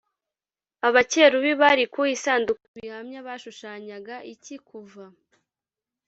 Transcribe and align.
Abakerubi 0.87 1.51
bari 1.61 1.83
ku 1.93 2.01
isanduku 2.15 2.63
y 2.69 2.75
ibihamya 2.77 3.19
bashushanyaga 3.27 4.15
iki 4.33 4.55
Kuva 4.67 5.05